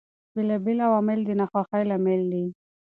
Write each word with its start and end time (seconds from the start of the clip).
بېلابېل 0.35 0.77
عوامل 0.87 1.19
د 1.25 1.29
ناخوښۍ 1.39 1.83
لامل 1.89 2.21
دي. 2.31 2.45